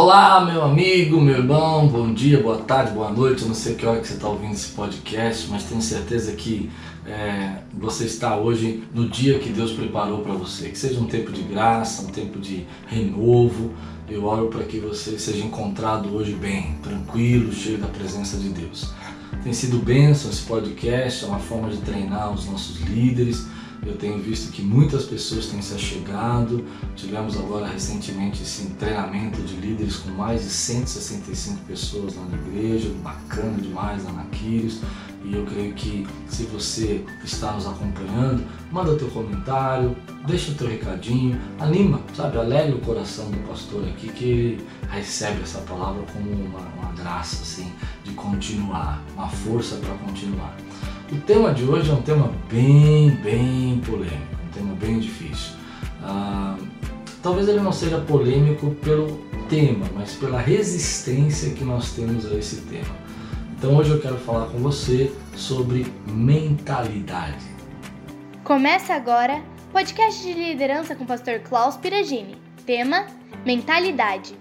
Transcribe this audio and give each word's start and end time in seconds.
Olá, 0.00 0.44
meu 0.44 0.62
amigo, 0.62 1.20
meu 1.20 1.38
irmão, 1.38 1.88
bom 1.88 2.14
dia, 2.14 2.40
boa 2.40 2.58
tarde, 2.58 2.92
boa 2.92 3.10
noite. 3.10 3.42
Eu 3.42 3.48
não 3.48 3.54
sei 3.54 3.74
que 3.74 3.84
hora 3.84 4.00
que 4.00 4.06
você 4.06 4.14
está 4.14 4.28
ouvindo 4.28 4.52
esse 4.52 4.68
podcast, 4.68 5.48
mas 5.50 5.64
tenho 5.64 5.82
certeza 5.82 6.30
que 6.36 6.70
é, 7.04 7.62
você 7.74 8.04
está 8.04 8.36
hoje 8.36 8.84
no 8.94 9.08
dia 9.08 9.40
que 9.40 9.48
Deus 9.48 9.72
preparou 9.72 10.20
para 10.20 10.34
você. 10.34 10.68
Que 10.68 10.78
seja 10.78 11.00
um 11.00 11.06
tempo 11.06 11.32
de 11.32 11.42
graça, 11.42 12.02
um 12.02 12.12
tempo 12.12 12.38
de 12.38 12.64
renovo. 12.86 13.72
Eu 14.08 14.24
oro 14.24 14.46
para 14.46 14.62
que 14.62 14.78
você 14.78 15.18
seja 15.18 15.44
encontrado 15.44 16.14
hoje 16.14 16.32
bem, 16.32 16.76
tranquilo, 16.80 17.52
cheio 17.52 17.78
da 17.78 17.88
presença 17.88 18.36
de 18.36 18.50
Deus. 18.50 18.92
Tem 19.42 19.52
sido 19.52 19.84
bênção 19.84 20.30
esse 20.30 20.42
podcast, 20.42 21.24
é 21.24 21.26
uma 21.26 21.40
forma 21.40 21.70
de 21.70 21.78
treinar 21.78 22.32
os 22.32 22.46
nossos 22.46 22.80
líderes 22.82 23.48
eu 23.86 23.96
tenho 23.96 24.18
visto 24.18 24.52
que 24.52 24.62
muitas 24.62 25.04
pessoas 25.04 25.46
têm 25.46 25.62
se 25.62 25.74
achegado. 25.74 26.64
Tivemos 26.96 27.36
agora 27.36 27.66
recentemente 27.66 28.42
esse 28.42 28.66
treinamento 28.70 29.40
de 29.42 29.54
líderes 29.56 29.96
com 29.96 30.10
mais 30.10 30.42
de 30.42 30.50
165 30.50 31.64
pessoas 31.64 32.16
lá 32.16 32.24
na 32.26 32.36
igreja, 32.36 32.90
bacana 33.02 33.58
demais 33.60 34.04
lá 34.04 34.12
na 34.12 34.24
Quírios. 34.24 34.80
E 35.24 35.34
eu 35.34 35.44
creio 35.44 35.74
que 35.74 36.06
se 36.28 36.44
você 36.44 37.04
está 37.24 37.52
nos 37.52 37.66
acompanhando, 37.66 38.46
manda 38.70 38.96
teu 38.96 39.08
comentário, 39.08 39.96
deixa 40.26 40.52
o 40.52 40.54
teu 40.54 40.68
recadinho, 40.68 41.38
anima, 41.58 42.00
sabe? 42.14 42.38
Alegre 42.38 42.76
o 42.76 42.80
coração 42.80 43.30
do 43.30 43.38
pastor 43.48 43.84
aqui 43.88 44.08
que 44.08 44.58
recebe 44.88 45.42
essa 45.42 45.60
palavra 45.62 46.02
como 46.12 46.30
uma, 46.30 46.60
uma 46.60 46.92
graça, 46.92 47.42
assim, 47.42 47.70
de 48.04 48.12
continuar, 48.12 49.02
uma 49.14 49.28
força 49.28 49.76
para 49.76 49.94
continuar. 49.94 50.56
O 51.10 51.16
tema 51.20 51.54
de 51.54 51.64
hoje 51.64 51.90
é 51.90 51.94
um 51.94 52.02
tema 52.02 52.30
bem, 52.50 53.10
bem 53.22 53.80
polêmico, 53.80 54.36
um 54.46 54.50
tema 54.52 54.74
bem 54.74 55.00
difícil. 55.00 55.54
Ah, 56.02 56.54
talvez 57.22 57.48
ele 57.48 57.60
não 57.60 57.72
seja 57.72 57.98
polêmico 57.98 58.72
pelo 58.82 59.16
tema, 59.48 59.86
mas 59.94 60.12
pela 60.16 60.38
resistência 60.38 61.54
que 61.54 61.64
nós 61.64 61.92
temos 61.92 62.30
a 62.30 62.34
esse 62.34 62.56
tema. 62.62 62.94
Então 63.56 63.74
hoje 63.74 63.90
eu 63.90 64.00
quero 64.02 64.18
falar 64.18 64.48
com 64.48 64.58
você 64.58 65.10
sobre 65.34 65.90
mentalidade. 66.06 67.42
Começa 68.44 68.92
agora 68.92 69.42
podcast 69.72 70.22
de 70.22 70.34
liderança 70.34 70.94
com 70.94 71.04
o 71.04 71.06
pastor 71.06 71.38
Klaus 71.40 71.78
Piragini. 71.78 72.36
Tema: 72.66 73.06
Mentalidade. 73.46 74.38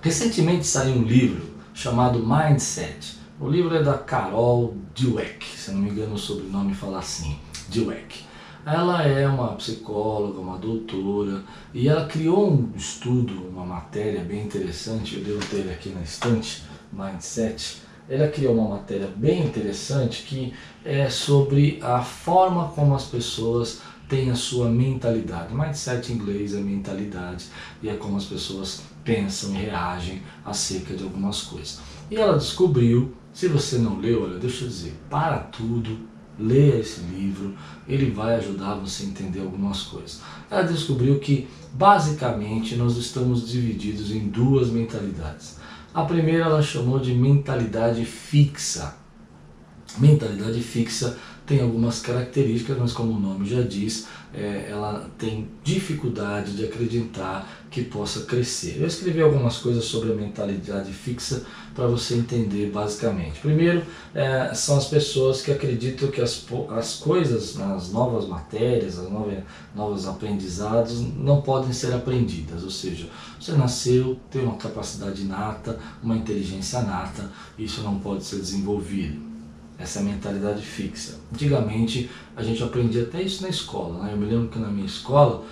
Recentemente 0.00 0.64
saiu 0.64 0.94
um 0.94 1.02
livro 1.02 1.42
chamado 1.74 2.24
Mindset 2.24 3.21
o 3.42 3.48
livro 3.48 3.74
é 3.74 3.82
da 3.82 3.98
Carol 3.98 4.76
Dweck, 4.94 5.44
se 5.44 5.72
não 5.72 5.80
me 5.80 5.90
engano 5.90 6.14
o 6.14 6.18
sobrenome 6.18 6.74
fala 6.74 7.00
assim, 7.00 7.36
Dweck. 7.68 8.20
Ela 8.64 9.02
é 9.02 9.26
uma 9.26 9.56
psicóloga, 9.56 10.38
uma 10.38 10.56
doutora, 10.56 11.42
e 11.74 11.88
ela 11.88 12.06
criou 12.06 12.52
um 12.52 12.70
estudo, 12.76 13.48
uma 13.48 13.66
matéria 13.66 14.22
bem 14.22 14.44
interessante, 14.44 15.16
eu 15.16 15.24
devo 15.24 15.44
ter 15.46 15.68
aqui 15.72 15.88
na 15.88 16.02
estante, 16.02 16.62
Mindset. 16.92 17.82
Ela 18.08 18.28
criou 18.28 18.54
uma 18.54 18.76
matéria 18.76 19.08
bem 19.16 19.44
interessante 19.44 20.22
que 20.22 20.54
é 20.84 21.10
sobre 21.10 21.80
a 21.82 22.00
forma 22.00 22.68
como 22.68 22.94
as 22.94 23.06
pessoas 23.06 23.80
têm 24.08 24.30
a 24.30 24.36
sua 24.36 24.68
mentalidade. 24.68 25.52
Mindset 25.52 26.12
em 26.12 26.14
inglês 26.14 26.54
é 26.54 26.60
mentalidade 26.60 27.46
e 27.82 27.88
é 27.88 27.94
como 27.94 28.16
as 28.16 28.24
pessoas 28.24 28.82
pensam 29.02 29.52
e 29.54 29.64
reagem 29.64 30.22
acerca 30.44 30.94
de 30.94 31.02
algumas 31.02 31.42
coisas. 31.42 31.80
E 32.08 32.16
ela 32.16 32.38
descobriu 32.38 33.12
se 33.32 33.48
você 33.48 33.78
não 33.78 33.98
leu, 33.98 34.24
olha, 34.24 34.38
deixa 34.38 34.64
eu 34.64 34.68
dizer, 34.68 34.94
para 35.08 35.38
tudo, 35.38 35.98
leia 36.38 36.76
esse 36.76 37.00
livro, 37.00 37.54
ele 37.88 38.10
vai 38.10 38.36
ajudar 38.36 38.74
você 38.74 39.04
a 39.04 39.06
entender 39.06 39.40
algumas 39.40 39.82
coisas. 39.82 40.20
Ela 40.50 40.62
descobriu 40.62 41.18
que, 41.18 41.48
basicamente, 41.72 42.76
nós 42.76 42.96
estamos 42.96 43.48
divididos 43.48 44.10
em 44.10 44.28
duas 44.28 44.68
mentalidades. 44.70 45.58
A 45.94 46.04
primeira 46.04 46.44
ela 46.44 46.62
chamou 46.62 46.98
de 46.98 47.14
mentalidade 47.14 48.04
fixa. 48.04 48.96
Mentalidade 49.98 50.60
fixa 50.62 51.18
tem 51.46 51.60
algumas 51.60 52.00
características, 52.00 52.78
mas 52.78 52.92
como 52.92 53.12
o 53.12 53.20
nome 53.20 53.46
já 53.46 53.62
diz, 53.62 54.06
é, 54.34 54.68
ela 54.70 55.10
tem 55.18 55.48
dificuldade 55.62 56.56
de 56.56 56.64
acreditar 56.64 57.46
que 57.70 57.82
possa 57.82 58.22
crescer. 58.22 58.78
Eu 58.80 58.86
escrevi 58.86 59.20
algumas 59.20 59.58
coisas 59.58 59.84
sobre 59.84 60.12
a 60.12 60.14
mentalidade 60.14 60.92
fixa 60.92 61.44
para 61.74 61.86
você 61.86 62.14
entender 62.14 62.70
basicamente. 62.70 63.40
Primeiro, 63.40 63.82
é, 64.14 64.52
são 64.54 64.76
as 64.76 64.86
pessoas 64.86 65.42
que 65.42 65.50
acreditam 65.50 66.08
que 66.08 66.20
as, 66.20 66.46
as 66.70 66.96
coisas, 66.96 67.58
as 67.58 67.90
novas 67.92 68.26
matérias, 68.26 68.98
as 68.98 69.10
novas, 69.10 69.38
novos 69.74 70.06
aprendizados 70.06 71.00
não 71.00 71.40
podem 71.40 71.72
ser 71.72 71.94
aprendidas, 71.94 72.62
ou 72.62 72.70
seja, 72.70 73.08
você 73.40 73.52
nasceu, 73.52 74.18
tem 74.30 74.42
uma 74.42 74.56
capacidade 74.56 75.22
inata, 75.22 75.78
uma 76.02 76.16
inteligência 76.16 76.82
nata, 76.82 77.30
isso 77.58 77.82
não 77.82 77.98
pode 77.98 78.24
ser 78.24 78.36
desenvolvido 78.36 79.31
essa 79.82 80.00
mentalidade 80.00 80.62
fixa. 80.62 81.18
Antigamente 81.32 82.08
a 82.36 82.42
gente 82.42 82.62
aprendia 82.62 83.02
até 83.02 83.20
isso 83.20 83.42
na 83.42 83.48
escola. 83.48 84.04
Né? 84.04 84.12
Eu 84.12 84.16
me 84.16 84.26
lembro 84.26 84.48
que 84.48 84.58
na 84.58 84.68
minha 84.68 84.86
escola 84.86 85.44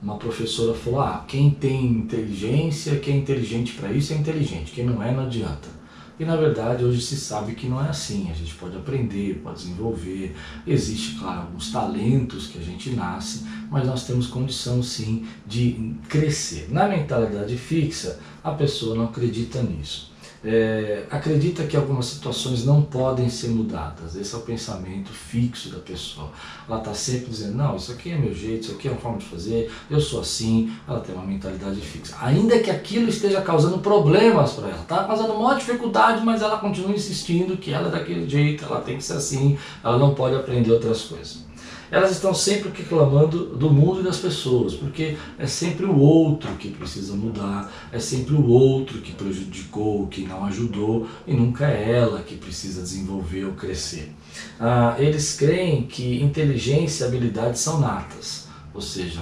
uma 0.00 0.16
professora 0.16 0.74
falou: 0.74 1.00
ah, 1.00 1.24
quem 1.26 1.50
tem 1.50 1.86
inteligência, 1.86 2.98
quem 3.00 3.14
é 3.14 3.18
inteligente 3.18 3.72
para 3.72 3.90
isso 3.90 4.12
é 4.12 4.16
inteligente, 4.16 4.72
quem 4.72 4.84
não 4.84 5.02
é 5.02 5.12
não 5.12 5.24
adianta. 5.24 5.78
E 6.20 6.24
na 6.24 6.34
verdade 6.34 6.84
hoje 6.84 7.00
se 7.00 7.16
sabe 7.16 7.54
que 7.54 7.68
não 7.68 7.82
é 7.82 7.88
assim. 7.88 8.28
A 8.28 8.34
gente 8.34 8.52
pode 8.54 8.76
aprender, 8.76 9.40
pode 9.42 9.58
desenvolver. 9.58 10.34
Existe, 10.66 11.16
claro, 11.16 11.42
alguns 11.42 11.70
talentos 11.70 12.48
que 12.48 12.58
a 12.58 12.62
gente 12.62 12.90
nasce, 12.90 13.44
mas 13.70 13.86
nós 13.86 14.04
temos 14.04 14.26
condição 14.26 14.82
sim 14.82 15.26
de 15.46 15.94
crescer. 16.08 16.68
Na 16.70 16.88
mentalidade 16.88 17.56
fixa, 17.56 18.18
a 18.42 18.50
pessoa 18.50 18.96
não 18.96 19.04
acredita 19.04 19.62
nisso 19.62 20.07
é, 20.44 21.04
acredita 21.10 21.64
que 21.64 21.76
algumas 21.76 22.06
situações 22.06 22.64
não 22.64 22.82
podem 22.82 23.28
ser 23.28 23.48
mudadas. 23.48 24.14
Esse 24.14 24.34
é 24.34 24.38
o 24.38 24.42
pensamento 24.42 25.10
fixo 25.12 25.70
da 25.70 25.78
pessoa. 25.78 26.30
Ela 26.68 26.78
está 26.78 26.94
sempre 26.94 27.30
dizendo: 27.30 27.56
não, 27.56 27.76
isso 27.76 27.92
aqui 27.92 28.10
é 28.10 28.16
meu 28.16 28.32
jeito, 28.32 28.64
isso 28.64 28.72
aqui 28.72 28.88
é 28.88 28.90
uma 28.90 29.00
forma 29.00 29.18
de 29.18 29.26
fazer, 29.26 29.70
eu 29.90 30.00
sou 30.00 30.20
assim. 30.20 30.72
Ela 30.86 31.00
tem 31.00 31.14
uma 31.14 31.24
mentalidade 31.24 31.80
fixa. 31.80 32.16
Ainda 32.20 32.58
que 32.60 32.70
aquilo 32.70 33.08
esteja 33.08 33.40
causando 33.40 33.78
problemas 33.78 34.52
para 34.52 34.68
ela, 34.68 34.82
está 34.82 35.04
causando 35.04 35.34
maior 35.34 35.58
dificuldade, 35.58 36.24
mas 36.24 36.42
ela 36.42 36.58
continua 36.58 36.92
insistindo 36.92 37.56
que 37.56 37.72
ela 37.72 37.88
é 37.88 37.90
daquele 37.90 38.28
jeito, 38.28 38.64
ela 38.64 38.80
tem 38.80 38.96
que 38.96 39.04
ser 39.04 39.14
assim, 39.14 39.58
ela 39.82 39.98
não 39.98 40.14
pode 40.14 40.36
aprender 40.36 40.70
outras 40.70 41.02
coisas 41.02 41.47
elas 41.90 42.12
estão 42.12 42.34
sempre 42.34 42.70
reclamando 42.74 43.46
do 43.56 43.70
mundo 43.70 44.00
e 44.00 44.02
das 44.02 44.18
pessoas, 44.18 44.74
porque 44.74 45.16
é 45.38 45.46
sempre 45.46 45.86
o 45.86 45.98
outro 45.98 46.50
que 46.56 46.68
precisa 46.70 47.14
mudar, 47.14 47.72
é 47.90 47.98
sempre 47.98 48.34
o 48.34 48.46
outro 48.46 49.00
que 49.00 49.12
prejudicou, 49.12 50.06
que 50.06 50.22
não 50.22 50.44
ajudou, 50.44 51.06
e 51.26 51.34
nunca 51.34 51.66
é 51.66 51.92
ela 51.92 52.20
que 52.20 52.36
precisa 52.36 52.82
desenvolver 52.82 53.44
ou 53.44 53.52
crescer. 53.52 54.12
Ah, 54.60 54.96
eles 54.98 55.34
creem 55.34 55.82
que 55.82 56.22
inteligência 56.22 57.04
e 57.04 57.08
habilidade 57.08 57.58
são 57.58 57.80
natas, 57.80 58.48
ou 58.74 58.80
seja, 58.80 59.20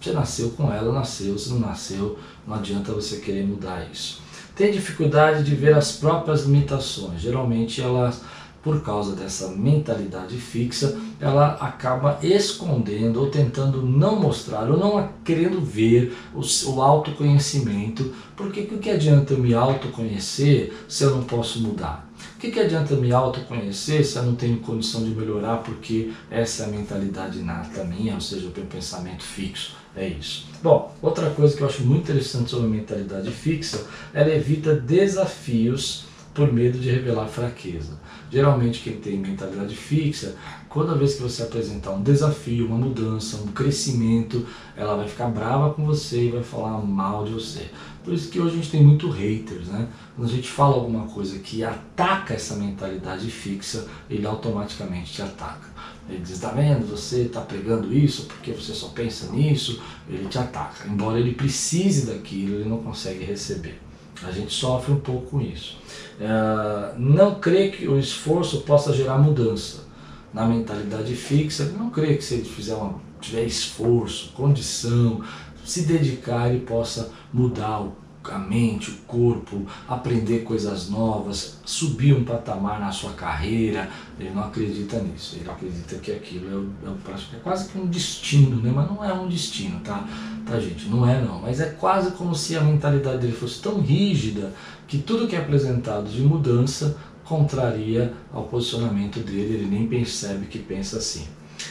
você 0.00 0.12
nasceu 0.12 0.50
com 0.50 0.72
ela, 0.72 0.92
nasceu, 0.92 1.38
se 1.38 1.50
não 1.50 1.60
nasceu, 1.60 2.18
não 2.46 2.54
adianta 2.56 2.92
você 2.92 3.18
querer 3.18 3.46
mudar 3.46 3.86
isso. 3.92 4.22
Tem 4.56 4.72
dificuldade 4.72 5.44
de 5.44 5.54
ver 5.54 5.74
as 5.74 5.92
próprias 5.92 6.44
limitações, 6.44 7.20
geralmente 7.20 7.80
elas 7.80 8.22
por 8.62 8.82
causa 8.82 9.16
dessa 9.16 9.48
mentalidade 9.48 10.36
fixa, 10.36 10.98
ela 11.18 11.54
acaba 11.54 12.18
escondendo 12.22 13.20
ou 13.20 13.30
tentando 13.30 13.82
não 13.82 14.20
mostrar 14.20 14.70
ou 14.70 14.76
não 14.76 15.08
querendo 15.24 15.60
ver 15.60 16.14
o, 16.34 16.40
o 16.70 16.82
autoconhecimento, 16.82 18.12
porque 18.36 18.60
o 18.60 18.78
que 18.78 18.90
adianta 18.90 19.34
eu 19.34 19.38
me 19.38 19.54
autoconhecer 19.54 20.72
se 20.88 21.04
eu 21.04 21.10
não 21.10 21.22
posso 21.24 21.60
mudar? 21.60 22.08
O 22.36 22.38
que, 22.38 22.50
que 22.50 22.60
adianta 22.60 22.94
me 22.96 23.12
autoconhecer 23.12 24.04
se 24.04 24.16
eu 24.16 24.24
não 24.24 24.34
tenho 24.34 24.58
condição 24.58 25.04
de 25.04 25.10
melhorar 25.10 25.58
porque 25.58 26.10
essa 26.30 26.62
é 26.62 26.66
a 26.66 26.68
mentalidade 26.68 27.38
inata 27.38 27.84
minha, 27.84 28.14
ou 28.14 28.20
seja, 28.20 28.46
o 28.46 28.52
meu 28.54 28.66
pensamento 28.66 29.22
fixo? 29.22 29.76
É 29.96 30.06
isso. 30.06 30.46
Bom, 30.62 30.94
outra 31.02 31.30
coisa 31.30 31.56
que 31.56 31.62
eu 31.62 31.66
acho 31.66 31.82
muito 31.82 32.10
interessante 32.10 32.50
sobre 32.50 32.66
a 32.66 32.70
mentalidade 32.70 33.30
fixa, 33.30 33.86
ela 34.14 34.32
evita 34.32 34.74
desafios 34.74 36.04
por 36.32 36.52
medo 36.52 36.78
de 36.78 36.90
revelar 36.90 37.26
fraqueza. 37.26 37.98
Geralmente 38.30 38.80
quem 38.80 38.96
tem 38.96 39.18
mentalidade 39.18 39.74
fixa, 39.74 40.36
toda 40.72 40.94
vez 40.94 41.14
que 41.14 41.22
você 41.22 41.42
apresentar 41.42 41.90
um 41.90 42.02
desafio, 42.02 42.66
uma 42.66 42.78
mudança, 42.78 43.38
um 43.38 43.48
crescimento, 43.48 44.46
ela 44.76 44.96
vai 44.96 45.08
ficar 45.08 45.26
brava 45.26 45.74
com 45.74 45.84
você 45.84 46.26
e 46.26 46.30
vai 46.30 46.42
falar 46.42 46.78
mal 46.78 47.24
de 47.24 47.32
você. 47.32 47.70
Por 48.04 48.14
isso 48.14 48.30
que 48.30 48.40
hoje 48.40 48.54
a 48.54 48.56
gente 48.56 48.70
tem 48.70 48.84
muito 48.84 49.10
haters, 49.10 49.66
né? 49.66 49.88
Quando 50.14 50.28
a 50.28 50.32
gente 50.32 50.48
fala 50.48 50.76
alguma 50.76 51.06
coisa 51.06 51.38
que 51.40 51.64
ataca 51.64 52.34
essa 52.34 52.54
mentalidade 52.54 53.28
fixa, 53.30 53.88
ele 54.08 54.26
automaticamente 54.26 55.12
te 55.12 55.22
ataca. 55.22 55.68
Ele 56.08 56.20
diz, 56.20 56.38
tá 56.38 56.50
vendo, 56.50 56.86
você 56.86 57.22
está 57.22 57.40
pregando 57.40 57.92
isso 57.92 58.26
porque 58.26 58.52
você 58.52 58.72
só 58.72 58.88
pensa 58.88 59.30
nisso, 59.32 59.82
ele 60.08 60.26
te 60.28 60.38
ataca. 60.38 60.88
Embora 60.88 61.18
ele 61.18 61.34
precise 61.34 62.06
daquilo, 62.06 62.56
ele 62.56 62.68
não 62.68 62.78
consegue 62.78 63.24
receber. 63.24 63.80
A 64.26 64.30
gente 64.30 64.52
sofre 64.52 64.92
um 64.92 65.00
pouco 65.00 65.30
com 65.30 65.40
isso. 65.40 65.76
É, 66.20 66.94
não 66.98 67.36
crê 67.36 67.70
que 67.70 67.88
o 67.88 67.98
esforço 67.98 68.60
possa 68.62 68.92
gerar 68.92 69.18
mudança. 69.18 69.88
Na 70.32 70.44
mentalidade 70.44 71.14
fixa, 71.16 71.64
não 71.76 71.90
crê 71.90 72.16
que 72.16 72.22
se 72.22 72.34
ele 72.34 72.44
fizer 72.44 72.74
uma, 72.74 73.00
tiver 73.20 73.44
esforço, 73.44 74.32
condição, 74.32 75.22
se 75.64 75.82
dedicar 75.82 76.54
e 76.54 76.60
possa 76.60 77.12
mudar 77.32 77.88
a 78.24 78.38
mente, 78.38 78.90
o 78.90 78.96
corpo, 79.06 79.66
aprender 79.88 80.40
coisas 80.40 80.90
novas, 80.90 81.58
subir 81.64 82.14
um 82.14 82.24
patamar 82.24 82.78
na 82.78 82.92
sua 82.92 83.12
carreira. 83.12 83.88
Ele 84.18 84.30
não 84.30 84.44
acredita 84.44 84.98
nisso, 85.00 85.36
ele 85.40 85.48
acredita 85.48 85.96
que 85.96 86.12
aquilo 86.12 86.74
é, 86.84 86.88
é, 86.88 87.36
é 87.36 87.40
quase 87.42 87.70
que 87.70 87.78
um 87.78 87.86
destino, 87.86 88.56
né? 88.56 88.70
mas 88.74 88.88
não 88.88 89.02
é 89.02 89.12
um 89.12 89.28
destino, 89.28 89.80
tá? 89.80 90.06
Tá, 90.50 90.60
gente? 90.60 90.88
Não 90.88 91.08
é 91.08 91.20
não, 91.20 91.40
mas 91.40 91.60
é 91.60 91.66
quase 91.66 92.10
como 92.12 92.34
se 92.34 92.56
a 92.56 92.60
mentalidade 92.60 93.18
dele 93.18 93.32
fosse 93.32 93.60
tão 93.60 93.80
rígida 93.80 94.52
que 94.88 94.98
tudo 94.98 95.28
que 95.28 95.36
é 95.36 95.38
apresentado 95.38 96.10
de 96.10 96.20
mudança 96.20 96.96
contraria 97.24 98.12
ao 98.32 98.44
posicionamento 98.44 99.20
dele, 99.20 99.54
ele 99.54 99.66
nem 99.66 99.86
percebe 99.86 100.46
que 100.46 100.58
pensa 100.58 100.98
assim. 100.98 101.28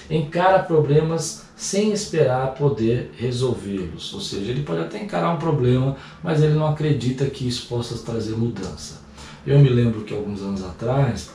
Encara 0.10 0.60
problemas 0.60 1.44
sem 1.58 1.92
esperar 1.92 2.54
poder 2.54 3.12
resolvê-los, 3.18 4.14
ou 4.14 4.22
seja, 4.22 4.52
ele 4.52 4.64
pode 4.64 4.80
até 4.80 5.04
encarar 5.04 5.34
um 5.34 5.38
problema, 5.38 5.98
mas 6.24 6.42
ele 6.42 6.54
não 6.54 6.68
acredita 6.68 7.26
que 7.26 7.46
isso 7.46 7.68
possa 7.68 7.98
trazer 7.98 8.38
mudança. 8.38 9.02
Eu 9.46 9.60
me 9.60 9.68
lembro 9.68 10.02
que 10.02 10.14
alguns 10.14 10.42
anos 10.42 10.64
atrás 10.64 11.32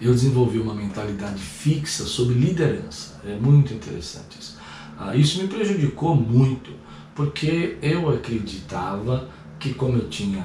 eu 0.00 0.12
desenvolvi 0.12 0.58
uma 0.58 0.74
mentalidade 0.74 1.40
fixa 1.40 2.04
sobre 2.04 2.34
liderança. 2.34 3.20
É 3.24 3.36
muito 3.36 3.72
interessante 3.72 4.38
isso. 4.40 4.57
Ah, 4.98 5.14
isso 5.14 5.40
me 5.40 5.48
prejudicou 5.48 6.16
muito, 6.16 6.72
porque 7.14 7.76
eu 7.80 8.10
acreditava 8.10 9.28
que 9.58 9.72
como 9.74 9.96
eu 9.96 10.08
tinha 10.08 10.44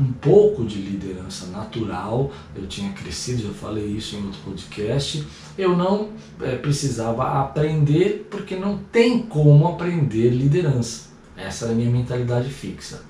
um 0.00 0.12
pouco 0.12 0.64
de 0.64 0.78
liderança 0.78 1.46
natural, 1.46 2.30
eu 2.54 2.66
tinha 2.66 2.92
crescido, 2.92 3.44
já 3.44 3.50
falei 3.50 3.86
isso 3.86 4.16
em 4.16 4.24
outro 4.24 4.40
podcast, 4.44 5.26
eu 5.56 5.76
não 5.76 6.10
é, 6.40 6.56
precisava 6.56 7.40
aprender 7.40 8.26
porque 8.30 8.56
não 8.56 8.78
tem 8.78 9.20
como 9.20 9.66
aprender 9.68 10.30
liderança. 10.30 11.06
Essa 11.36 11.66
era 11.66 11.74
a 11.74 11.76
minha 11.76 11.90
mentalidade 11.90 12.50
fixa. 12.50 13.02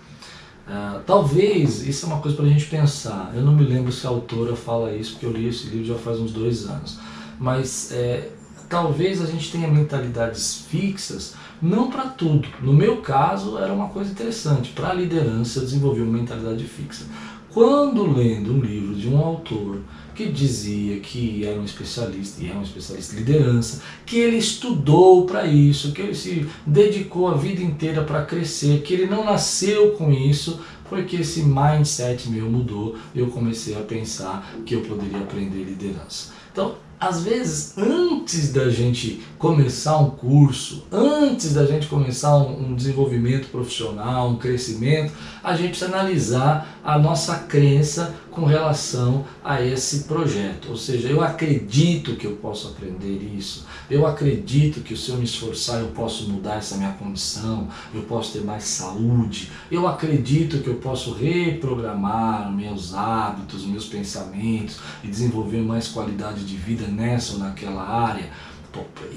Uh, 0.66 1.00
talvez, 1.06 1.86
isso 1.86 2.06
é 2.06 2.08
uma 2.08 2.20
coisa 2.20 2.36
para 2.36 2.46
a 2.46 2.48
gente 2.48 2.66
pensar. 2.66 3.32
Eu 3.34 3.42
não 3.42 3.54
me 3.54 3.64
lembro 3.64 3.92
se 3.92 4.04
a 4.04 4.10
autora 4.10 4.56
fala 4.56 4.92
isso, 4.92 5.12
porque 5.12 5.26
eu 5.26 5.32
li 5.32 5.46
esse 5.46 5.68
livro 5.68 5.86
já 5.86 5.94
faz 5.94 6.18
uns 6.18 6.32
dois 6.32 6.66
anos. 6.66 6.98
Mas 7.38 7.92
é, 7.92 8.30
talvez 8.68 9.22
a 9.22 9.26
gente 9.26 9.50
tenha 9.50 9.68
mentalidades 9.68 10.66
fixas 10.68 11.34
não 11.60 11.90
para 11.90 12.04
tudo. 12.04 12.48
No 12.60 12.72
meu 12.72 12.98
caso, 12.98 13.58
era 13.58 13.72
uma 13.72 13.88
coisa 13.88 14.10
interessante. 14.10 14.72
Para 14.72 14.90
a 14.90 14.94
liderança, 14.94 15.58
eu 15.58 15.64
desenvolvi 15.64 16.02
uma 16.02 16.18
mentalidade 16.18 16.64
fixa. 16.64 17.06
Quando 17.50 18.14
lendo 18.14 18.52
um 18.52 18.60
livro 18.60 18.94
de 18.94 19.08
um 19.08 19.18
autor 19.18 19.80
que 20.14 20.26
dizia 20.26 21.00
que 21.00 21.46
era 21.46 21.58
um 21.58 21.64
especialista, 21.64 22.42
e 22.42 22.50
é 22.50 22.54
um 22.54 22.62
especialista 22.62 23.14
em 23.14 23.18
liderança, 23.18 23.82
que 24.04 24.18
ele 24.18 24.36
estudou 24.36 25.24
para 25.24 25.46
isso, 25.46 25.92
que 25.92 26.02
ele 26.02 26.14
se 26.14 26.46
dedicou 26.66 27.28
a 27.28 27.34
vida 27.34 27.62
inteira 27.62 28.02
para 28.02 28.24
crescer, 28.24 28.82
que 28.82 28.92
ele 28.92 29.06
não 29.06 29.24
nasceu 29.24 29.92
com 29.92 30.12
isso, 30.12 30.60
porque 30.88 31.16
esse 31.16 31.42
mindset 31.42 32.28
meu 32.28 32.50
mudou, 32.50 32.96
eu 33.14 33.28
comecei 33.28 33.74
a 33.74 33.80
pensar 33.80 34.54
que 34.64 34.74
eu 34.74 34.82
poderia 34.82 35.18
aprender 35.18 35.64
liderança. 35.64 36.32
Então, 36.52 36.76
às 36.98 37.22
vezes, 37.22 37.76
antes 37.76 38.52
da 38.52 38.70
gente 38.70 39.22
começar 39.38 39.98
um 39.98 40.10
curso, 40.10 40.86
antes 40.90 41.52
da 41.52 41.66
gente 41.66 41.88
começar 41.88 42.36
um, 42.36 42.70
um, 42.70 42.74
desenvolvimento 42.74 43.48
profissional, 43.48 44.30
um 44.30 44.36
crescimento, 44.36 45.12
a 45.44 45.54
gente 45.54 45.70
precisa 45.70 45.92
analisar 45.92 46.80
a 46.82 46.98
nossa 46.98 47.36
crença 47.40 48.14
com 48.30 48.44
relação 48.44 49.24
a 49.44 49.62
esse 49.62 50.04
projeto. 50.04 50.70
Ou 50.70 50.76
seja, 50.76 51.08
eu 51.08 51.22
acredito 51.22 52.16
que 52.16 52.26
eu 52.26 52.36
posso 52.36 52.68
aprender 52.68 53.30
isso, 53.36 53.66
eu 53.90 54.06
acredito 54.06 54.80
que 54.80 54.96
se 54.96 55.10
eu 55.10 55.16
me 55.16 55.24
esforçar 55.24 55.80
eu 55.80 55.88
posso 55.88 56.28
mudar 56.28 56.56
essa 56.56 56.76
minha 56.76 56.92
condição, 56.92 57.68
eu 57.94 58.02
posso 58.02 58.32
ter 58.32 58.44
mais 58.44 58.64
saúde, 58.64 59.50
eu 59.70 59.86
acredito 59.86 60.58
que 60.58 60.68
eu 60.68 60.76
posso 60.76 61.12
reprogramar 61.12 62.50
meus 62.50 62.94
hábitos, 62.94 63.66
meus 63.66 63.86
pensamentos 63.86 64.78
e 65.04 65.08
desenvolver 65.08 65.60
mais 65.60 65.88
qualidade 65.88 66.44
de 66.44 66.56
vida 66.56 66.85
nessa 66.86 67.34
ou 67.34 67.38
naquela 67.38 67.82
área. 67.82 68.30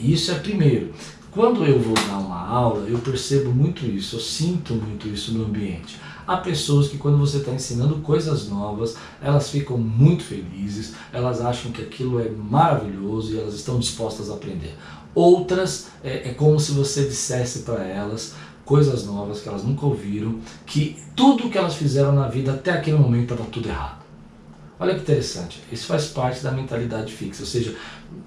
Isso 0.01 0.31
é 0.31 0.35
primeiro. 0.35 0.93
Quando 1.31 1.63
eu 1.63 1.79
vou 1.79 1.93
dar 1.93 2.17
uma 2.17 2.47
aula, 2.47 2.87
eu 2.87 2.97
percebo 2.99 3.51
muito 3.51 3.85
isso, 3.85 4.15
eu 4.15 4.19
sinto 4.19 4.73
muito 4.73 5.07
isso 5.07 5.31
no 5.33 5.45
ambiente. 5.45 5.97
Há 6.25 6.37
pessoas 6.37 6.87
que 6.87 6.97
quando 6.97 7.17
você 7.17 7.37
está 7.37 7.51
ensinando 7.51 7.97
coisas 7.97 8.47
novas, 8.49 8.95
elas 9.21 9.49
ficam 9.49 9.77
muito 9.77 10.23
felizes, 10.23 10.93
elas 11.13 11.41
acham 11.41 11.71
que 11.71 11.81
aquilo 11.81 12.19
é 12.19 12.29
maravilhoso 12.29 13.33
e 13.33 13.39
elas 13.39 13.53
estão 13.53 13.79
dispostas 13.79 14.29
a 14.29 14.33
aprender. 14.33 14.75
Outras 15.13 15.87
é, 16.03 16.29
é 16.29 16.33
como 16.33 16.59
se 16.59 16.71
você 16.71 17.03
dissesse 17.03 17.59
para 17.59 17.83
elas 17.83 18.35
coisas 18.65 19.05
novas 19.05 19.41
que 19.41 19.49
elas 19.49 19.63
nunca 19.63 19.85
ouviram, 19.85 20.39
que 20.65 20.97
tudo 21.15 21.49
que 21.49 21.57
elas 21.57 21.75
fizeram 21.75 22.11
na 22.11 22.27
vida 22.27 22.53
até 22.53 22.71
aquele 22.71 22.97
momento 22.97 23.33
estava 23.33 23.49
tudo 23.49 23.67
errado. 23.67 24.03
Olha 24.79 24.95
que 24.95 25.01
interessante, 25.01 25.61
isso 25.69 25.87
faz 25.87 26.07
parte 26.07 26.41
da 26.41 26.51
mentalidade 26.51 27.11
fixa, 27.13 27.43
ou 27.43 27.47
seja, 27.47 27.75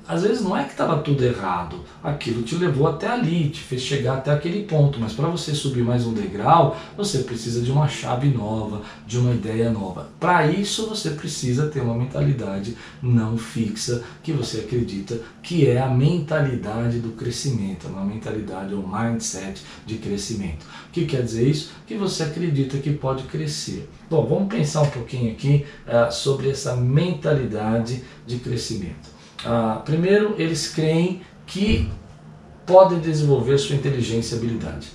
às 0.07 0.23
vezes 0.23 0.43
não 0.43 0.57
é 0.57 0.65
que 0.65 0.73
estava 0.73 0.99
tudo 0.99 1.25
errado, 1.25 1.81
aquilo 2.03 2.43
te 2.43 2.57
levou 2.57 2.89
até 2.89 3.09
ali, 3.09 3.49
te 3.49 3.61
fez 3.61 3.83
chegar 3.83 4.19
até 4.19 4.33
aquele 4.33 4.65
ponto, 4.65 4.99
mas 4.99 5.13
para 5.13 5.29
você 5.29 5.55
subir 5.55 5.83
mais 5.83 6.05
um 6.07 6.13
degrau, 6.13 6.77
você 6.97 7.19
precisa 7.19 7.61
de 7.61 7.71
uma 7.71 7.87
chave 7.89 8.29
nova, 8.29 8.83
de 9.07 9.19
uma 9.19 9.33
ideia 9.33 9.71
nova. 9.71 10.09
Para 10.19 10.47
isso 10.47 10.89
você 10.89 11.11
precisa 11.11 11.69
ter 11.69 11.81
uma 11.81 11.95
mentalidade 11.95 12.77
não 13.01 13.39
fixa, 13.39 14.03
que 14.23 14.33
você 14.33 14.61
acredita 14.61 15.21
que 15.43 15.67
é 15.69 15.81
a 15.81 15.89
mentalidade 15.89 16.99
do 16.99 17.11
crescimento, 17.11 17.87
uma 17.87 18.05
mentalidade 18.05 18.75
ou 18.75 18.87
mindset 18.87 19.63
de 19.87 19.99
crescimento. 19.99 20.67
O 20.89 20.91
que 20.91 21.07
quer 21.07 21.23
dizer 21.23 21.49
isso? 21.49 21.73
Que 21.87 21.95
você 21.95 22.25
acredita 22.25 22.79
que 22.79 22.91
pode 22.93 23.23
crescer. 23.25 23.89
Bom, 24.11 24.27
vamos 24.27 24.49
pensar 24.49 24.83
um 24.83 24.91
pouquinho 24.91 25.33
aqui 25.33 25.65
uh, 25.87 26.13
sobre 26.13 26.51
essa 26.51 26.77
mentalidade 26.77 28.03
de 28.27 28.37
crescimento. 28.39 29.12
Uh, 29.45 29.81
primeiro, 29.85 30.35
eles 30.39 30.69
creem 30.69 31.23
que 31.47 31.91
podem 32.65 32.99
desenvolver 33.01 33.59
sua 33.59 33.77
inteligência 33.77 34.35
e 34.35 34.39
habilidade. 34.39 34.89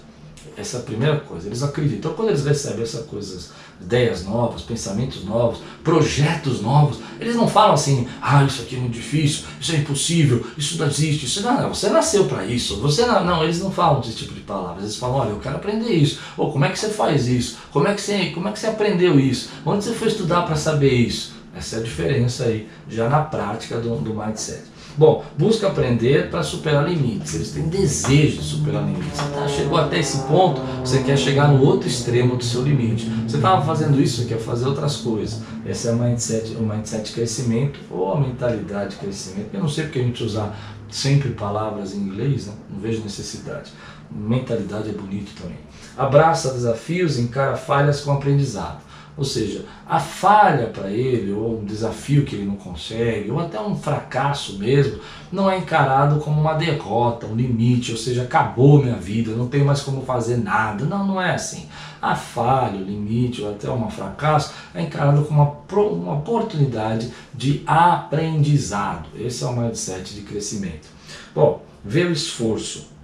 Essa 0.58 0.78
é 0.78 0.80
a 0.80 0.84
primeira 0.84 1.20
coisa. 1.20 1.48
Eles 1.48 1.62
acreditam. 1.62 2.00
Então, 2.00 2.14
quando 2.14 2.30
eles 2.30 2.44
recebem 2.44 2.82
essas 2.82 3.06
coisas, 3.06 3.52
ideias 3.80 4.24
novas, 4.24 4.64
pensamentos 4.64 5.24
novos, 5.24 5.60
projetos 5.84 6.62
novos, 6.64 6.98
eles 7.20 7.36
não 7.36 7.48
falam 7.48 7.76
assim: 7.76 8.08
ah, 8.20 8.44
isso 8.44 8.64
aqui 8.64 8.76
é 8.76 8.80
muito 8.80 8.94
difícil, 8.94 9.46
isso 9.62 9.72
é 9.74 9.76
impossível, 9.76 10.44
isso 10.58 10.80
não 10.80 10.88
existe. 10.88 11.28
Isso 11.28 11.44
não, 11.44 11.70
você 11.70 11.90
nasceu 11.90 12.26
para 12.26 12.44
isso. 12.44 12.78
Você 12.78 13.06
não, 13.06 13.24
não, 13.24 13.44
eles 13.44 13.60
não 13.60 13.70
falam 13.70 14.02
esse 14.02 14.14
tipo 14.14 14.34
de 14.34 14.42
palavras. 14.42 14.84
Eles 14.84 14.96
falam: 14.96 15.18
olha, 15.18 15.30
eu 15.30 15.40
quero 15.40 15.58
aprender 15.58 15.94
isso. 15.94 16.20
Ou 16.36 16.52
como 16.52 16.66
é 16.66 16.70
que 16.70 16.80
você 16.80 16.90
faz 16.90 17.28
isso? 17.28 17.58
Como 17.72 17.88
é 17.88 17.94
que 17.94 18.02
você, 18.02 18.32
como 18.32 18.48
é 18.48 18.52
que 18.52 18.58
você 18.58 18.68
aprendeu 18.68 19.20
isso? 19.20 19.50
Onde 19.64 19.84
você 19.84 19.94
foi 19.94 20.08
estudar 20.08 20.42
para 20.42 20.56
saber 20.56 20.92
isso? 20.92 21.37
Essa 21.58 21.78
é 21.78 21.80
a 21.80 21.84
diferença 21.84 22.44
aí, 22.44 22.70
já 22.88 23.10
na 23.10 23.22
prática 23.22 23.80
do, 23.80 23.96
do 23.98 24.14
mindset. 24.14 24.64
Bom, 24.98 25.24
busca 25.38 25.68
aprender 25.68 26.30
para 26.30 26.42
superar 26.42 26.88
limites. 26.88 27.36
Eles 27.36 27.52
têm 27.52 27.70
desejo 27.70 28.38
de 28.38 28.44
superar 28.44 28.84
limites. 28.84 29.18
Tá, 29.18 29.48
chegou 29.48 29.78
até 29.78 30.00
esse 30.00 30.20
ponto, 30.22 30.60
você 30.84 31.04
quer 31.04 31.18
chegar 31.18 31.50
no 31.50 31.64
outro 31.64 31.88
extremo 31.88 32.36
do 32.36 32.44
seu 32.44 32.64
limite. 32.64 33.08
Você 33.28 33.38
estava 33.38 33.64
fazendo 33.64 34.02
isso, 34.02 34.26
quer 34.26 34.40
fazer 34.40 34.66
outras 34.66 34.98
coisas. 34.98 35.42
Esse 35.66 35.88
é 35.88 35.92
o 35.92 35.98
mindset, 35.98 36.56
o 36.56 36.64
mindset 36.64 37.04
de 37.06 37.12
crescimento 37.12 37.80
ou 37.92 38.14
a 38.14 38.20
mentalidade 38.20 38.92
de 38.92 38.96
crescimento. 38.98 39.50
Eu 39.54 39.60
não 39.60 39.70
sei 39.70 39.84
porque 39.84 40.00
a 40.00 40.04
gente 40.04 40.24
usar 40.24 40.58
sempre 40.90 41.30
palavras 41.30 41.94
em 41.94 42.00
inglês, 42.00 42.48
né? 42.48 42.54
não 42.70 42.80
vejo 42.80 43.04
necessidade. 43.04 43.72
Mentalidade 44.10 44.90
é 44.90 44.94
bonito 44.94 45.32
também. 45.40 45.58
Abraça 45.96 46.54
desafios, 46.54 47.20
encara 47.20 47.56
falhas 47.56 48.02
com 48.02 48.12
aprendizado. 48.12 48.87
Ou 49.18 49.24
seja, 49.24 49.66
a 49.86 50.00
falha 50.00 50.68
para 50.68 50.92
ele, 50.92 51.32
ou 51.32 51.60
um 51.60 51.66
desafio 51.66 52.24
que 52.24 52.36
ele 52.36 52.46
não 52.46 52.56
consegue, 52.56 53.32
ou 53.32 53.40
até 53.40 53.60
um 53.60 53.76
fracasso 53.76 54.60
mesmo, 54.60 55.00
não 55.32 55.50
é 55.50 55.58
encarado 55.58 56.20
como 56.20 56.40
uma 56.40 56.54
derrota, 56.54 57.26
um 57.26 57.36
limite, 57.36 57.92
ou 57.92 57.98
seja, 57.98 58.22
acabou 58.24 58.84
minha 58.84 58.96
vida, 58.96 59.32
não 59.32 59.48
tenho 59.48 59.66
mais 59.66 59.82
como 59.82 60.04
fazer 60.04 60.38
nada. 60.38 60.86
Não, 60.86 61.06
não 61.06 61.20
é 61.20 61.34
assim. 61.34 61.68
A 62.00 62.16
falha, 62.16 62.80
o 62.80 62.84
limite, 62.84 63.42
ou 63.42 63.50
até 63.50 63.70
um 63.72 63.90
fracasso 63.90 64.54
é 64.76 64.84
encarado 64.84 65.24
como 65.24 65.42
uma, 65.42 65.82
uma 65.82 66.14
oportunidade 66.14 67.12
de 67.34 67.64
aprendizado. 67.66 69.10
Esse 69.20 69.44
é 69.44 69.48
o 69.48 69.58
mindset 69.58 70.14
de 70.14 70.22
crescimento. 70.22 70.88
Bom, 71.34 71.64
ver 71.84 72.06
o 72.06 72.12
esforço 72.12 72.97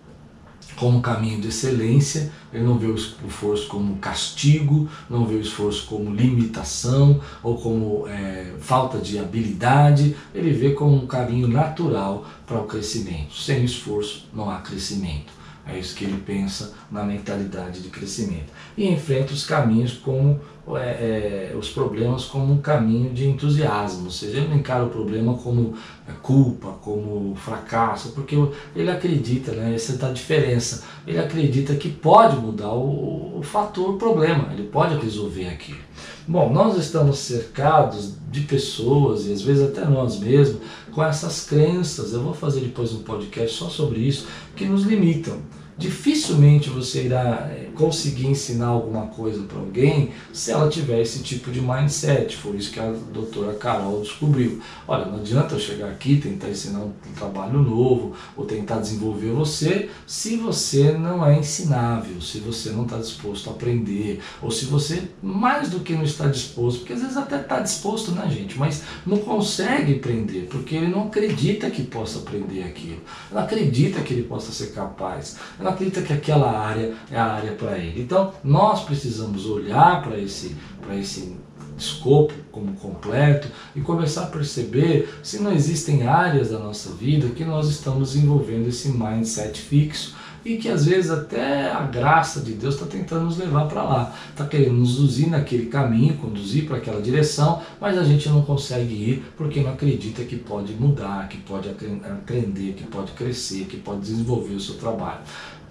como 0.76 1.02
caminho 1.02 1.42
de 1.42 1.48
excelência, 1.48 2.32
ele 2.52 2.64
não 2.64 2.78
vê 2.78 2.88
o 2.88 2.96
esforço 2.96 3.68
como 3.68 3.98
castigo, 3.98 4.88
não 5.10 5.26
vê 5.26 5.36
o 5.36 5.42
esforço 5.42 5.86
como 5.88 6.14
limitação 6.14 7.20
ou 7.42 7.58
como 7.58 8.08
é, 8.08 8.54
falta 8.60 8.98
de 8.98 9.18
habilidade, 9.18 10.16
ele 10.34 10.52
vê 10.52 10.72
como 10.72 10.96
um 10.96 11.08
caminho 11.08 11.48
natural 11.48 12.26
para 12.46 12.60
o 12.60 12.66
crescimento. 12.66 13.34
Sem 13.36 13.64
esforço 13.64 14.28
não 14.34 14.50
há 14.50 14.60
crescimento. 14.60 15.34
É 15.66 15.80
isso 15.80 15.96
que 15.96 16.04
ele 16.04 16.22
pensa 16.26 16.74
na 16.92 17.04
mentalidade 17.04 17.82
de 17.82 17.88
crescimento. 17.88 18.52
E 18.76 18.88
enfrenta 18.88 19.32
os 19.32 19.46
caminhos 19.46 19.94
como 19.94 20.40
é, 20.76 21.52
é, 21.52 21.56
os 21.58 21.70
problemas 21.70 22.26
como 22.26 22.54
um 22.54 22.58
caminho 22.58 23.14
de 23.14 23.28
entusiasmo, 23.28 24.06
ou 24.06 24.12
seja, 24.12 24.38
ele 24.38 24.48
não 24.48 24.58
encara 24.58 24.84
o 24.84 24.90
problema 24.90 25.38
como 25.38 25.76
culpa, 26.24 26.70
como 26.82 27.36
fracasso, 27.36 28.14
porque 28.14 28.36
ele 28.74 28.90
acredita, 28.90 29.52
né, 29.52 29.76
essa 29.76 30.04
é 30.04 30.10
a 30.10 30.14
diferença, 30.14 30.84
ele 31.06 31.20
acredita 31.20 31.76
que 31.76 31.90
pode 31.90 32.38
mudar 32.38 32.72
o, 32.74 33.38
o 33.38 33.44
fator, 33.44 33.90
o 33.90 33.98
problema, 33.98 34.52
ele 34.54 34.64
pode 34.64 34.98
resolver 34.98 35.48
aquilo. 35.50 35.80
Bom, 36.26 36.52
nós 36.52 36.78
estamos 36.78 37.20
cercados 37.20 38.14
de 38.32 38.42
pessoas 38.42 39.28
e 39.28 39.34
às 39.34 39.42
vezes 39.42 39.64
até 39.64 39.86
nós 39.86 40.18
mesmos 40.18 40.62
com 40.94 41.04
essas 41.04 41.44
crenças, 41.44 42.14
eu 42.14 42.22
vou 42.22 42.34
fazer 42.34 42.62
depois 42.62 42.94
um 42.94 43.04
podcast 43.04 43.58
só 43.58 43.68
sobre 43.68 44.00
isso, 44.00 44.26
que 44.56 44.66
nos 44.66 44.84
limitam 44.84 45.38
dificilmente 45.78 46.70
você 46.70 47.04
irá 47.04 47.50
eh, 47.52 47.70
conseguir 47.76 48.28
ensinar 48.28 48.68
alguma 48.68 49.08
coisa 49.08 49.44
para 49.44 49.58
alguém 49.58 50.12
se 50.32 50.52
ela 50.52 50.70
tiver 50.70 51.02
esse 51.02 51.20
tipo 51.20 51.52
de 51.52 51.62
mindset. 51.62 52.36
Foi 52.38 52.58
isso 52.58 52.72
que 52.72 52.80
a 52.80 52.94
doutora 53.12 53.54
Carol 53.56 54.02
descobriu. 54.02 54.62
Olha, 54.88 55.06
não 55.06 55.20
adianta 55.20 55.56
eu 55.56 55.60
chegar 55.60 55.90
aqui 55.90 56.18
tentar 56.18 56.50
ensinar 56.50 56.80
um 56.80 56.94
trabalho 57.16 57.62
novo 57.62 58.14
ou 58.36 58.46
tentar 58.46 58.80
desenvolver 58.80 59.32
você 59.32 59.90
se 60.06 60.38
você 60.38 60.92
não 60.92 61.26
é 61.26 61.38
ensinável, 61.38 62.22
se 62.22 62.40
você 62.40 62.70
não 62.70 62.84
está 62.84 62.98
disposto 62.98 63.50
a 63.50 63.54
aprender 63.54 64.22
ou 64.42 64.52
se 64.52 64.66
você 64.66 65.04
mais 65.22 65.70
do 65.70 65.80
que 65.80 65.94
não 65.94 66.04
está 66.04 66.28
disposto, 66.28 66.80
porque 66.80 66.94
às 66.94 67.02
vezes 67.02 67.18
até 67.18 67.40
está 67.40 67.60
disposto, 67.60 68.12
né, 68.12 68.30
gente, 68.30 68.58
mas 68.58 68.84
não 69.06 69.18
consegue 69.18 69.96
aprender 69.96 70.48
porque 70.50 70.76
ele 70.76 70.88
não 70.88 71.08
acredita 71.08 71.70
que 71.70 71.84
possa 71.84 72.20
aprender 72.20 72.64
aquilo, 72.64 73.02
não 73.32 73.42
acredita 73.42 74.02
que 74.02 74.14
ele 74.14 74.24
possa 74.24 74.52
ser 74.52 74.72
capaz 74.74 75.38
não 75.64 75.72
acredita 75.72 76.02
que 76.02 76.14
aquela 76.14 76.52
área 76.52 76.94
é 77.10 77.18
a 77.18 77.26
área 77.26 77.54
para 77.54 77.78
ele. 77.78 78.02
Então, 78.02 78.34
nós 78.44 78.84
precisamos 78.84 79.46
olhar 79.46 80.04
para 80.04 80.20
esse, 80.20 80.56
esse 81.00 81.36
escopo 81.78 82.34
como 82.52 82.74
completo 82.74 83.48
e 83.76 83.82
começar 83.82 84.24
a 84.24 84.28
perceber 84.28 85.10
se 85.24 85.42
não 85.42 85.52
existem 85.52 86.06
áreas 86.08 86.52
da 86.52 86.60
nossa 86.60 86.92
vida 86.92 87.30
que 87.30 87.44
nós 87.44 87.68
estamos 87.70 88.16
envolvendo 88.16 88.68
esse 88.68 88.90
mindset 88.90 89.60
fixo 89.60 90.16
e 90.44 90.58
que 90.58 90.70
às 90.70 90.86
vezes 90.86 91.12
até 91.12 91.72
a 91.72 91.82
graça 91.82 92.42
de 92.42 92.54
Deus 92.54 92.76
está 92.76 92.88
tentando 92.88 93.26
nos 93.26 93.38
levar 93.38 93.68
para 93.68 93.84
lá, 93.84 94.16
está 94.32 94.46
querendo 94.46 94.74
nos 94.74 95.00
conduzir 95.14 95.30
naquele 95.30 95.66
caminho, 95.68 96.16
conduzir 96.16 96.66
para 96.66 96.78
aquela 96.78 97.02
direção, 97.02 97.62
mas 97.80 97.98
a 97.98 98.04
gente 98.04 98.30
não 98.30 98.42
consegue 98.42 98.94
ir 98.94 99.26
porque 99.38 99.62
não 99.62 99.72
acredita 99.72 100.24
que 100.24 100.38
pode 100.38 100.74
mudar, 100.74 101.28
que 101.28 101.38
pode 101.38 101.70
aprender, 101.70 102.74
que 102.74 102.84
pode 102.86 103.12
crescer, 103.12 103.66
que 103.66 103.78
pode 103.78 104.02
desenvolver 104.02 104.56
o 104.56 104.60
seu 104.60 104.76
trabalho. 104.76 105.20